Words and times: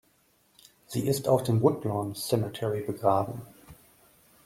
Sie 0.87 1.07
ist 1.07 1.27
auf 1.27 1.43
dem 1.43 1.61
Woodlawn 1.61 2.15
Cemetery 2.15 2.81
begraben. 2.81 3.43